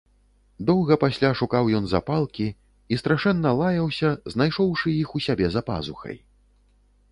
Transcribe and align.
Доўга 0.69 0.95
пасля 1.03 1.29
шукаў 1.41 1.69
ён 1.79 1.85
запалкі 1.91 2.47
і 2.95 2.99
страшэнна 3.01 3.53
лаяўся, 3.61 4.09
знайшоўшы 4.37 4.87
іх 5.05 5.09
у 5.19 5.25
сябе 5.29 5.45
за 5.57 5.61
пазухай. 5.71 6.17